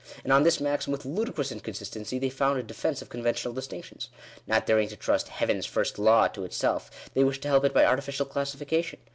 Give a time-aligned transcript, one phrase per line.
[0.23, 4.09] And on this maxim, with ludicrous inconsistency, they found a defence of conventional distinctions.
[4.47, 7.85] Not daring to trust "heavens first law" to itself, they wish to help it by
[7.85, 8.97] artificial classification.